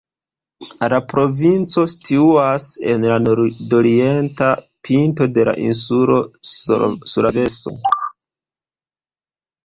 [0.91, 2.63] La provinco situas
[2.93, 4.47] en la nordorienta
[4.87, 6.17] pinto de la insulo
[6.53, 7.75] Sulaveso.